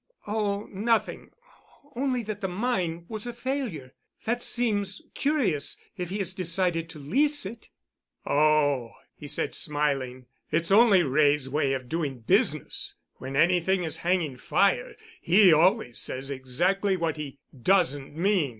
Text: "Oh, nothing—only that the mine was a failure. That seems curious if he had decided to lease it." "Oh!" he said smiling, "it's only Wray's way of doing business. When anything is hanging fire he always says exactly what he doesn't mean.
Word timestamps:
"Oh, 0.25 0.63
nothing—only 0.71 2.23
that 2.23 2.41
the 2.41 2.47
mine 2.47 3.05
was 3.07 3.27
a 3.27 3.33
failure. 3.33 3.93
That 4.25 4.41
seems 4.41 5.03
curious 5.13 5.77
if 5.95 6.09
he 6.09 6.17
had 6.17 6.29
decided 6.29 6.89
to 6.89 6.97
lease 6.99 7.45
it." 7.45 7.69
"Oh!" 8.25 8.93
he 9.15 9.27
said 9.27 9.53
smiling, 9.53 10.25
"it's 10.49 10.71
only 10.71 11.03
Wray's 11.03 11.49
way 11.51 11.73
of 11.73 11.87
doing 11.87 12.21
business. 12.21 12.95
When 13.17 13.35
anything 13.35 13.83
is 13.83 13.97
hanging 13.97 14.37
fire 14.37 14.95
he 15.21 15.53
always 15.53 15.99
says 15.99 16.31
exactly 16.31 16.97
what 16.97 17.17
he 17.17 17.37
doesn't 17.55 18.15
mean. 18.15 18.49